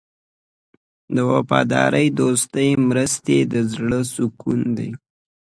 د 1.15 1.17
وفادار 1.31 1.93
دوست 2.19 2.53
مرسته 2.89 3.35
د 3.53 3.55
زړه 3.71 3.99
سکون 4.13 4.61
ده. 4.77 4.89